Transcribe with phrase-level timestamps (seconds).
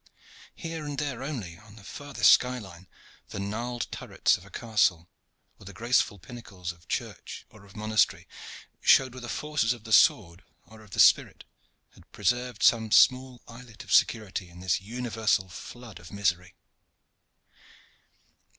[0.55, 2.87] Here and there only, on the farthest sky line,
[3.29, 5.07] the gnarled turrets of a castle,
[5.59, 8.27] or the graceful pinnacles of church or of monastery
[8.79, 11.43] showed where the forces of the sword or of the spirit
[11.91, 16.55] had preserved some small islet of security in this universal flood of misery.